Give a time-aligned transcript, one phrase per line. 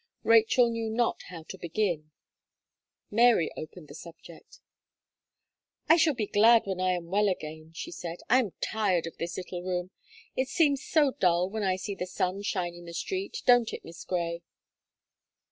[0.23, 2.09] Rachel knew not how to begin.
[3.11, 4.59] Mary opened the subject.
[5.87, 9.19] "I shall be glad when I am well again," she said, "I am tired of
[9.19, 9.91] this little room;
[10.35, 13.85] it seems so dull when I see the sun shine in the street, don't it,
[13.85, 14.41] Miss Gray?"